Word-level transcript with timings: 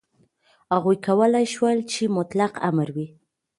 هغوی 0.73 0.97
کولای 1.07 1.45
شول 1.53 1.77
چې 1.91 2.13
مطلق 2.17 2.51
امر 2.69 2.87
وي. 2.95 3.07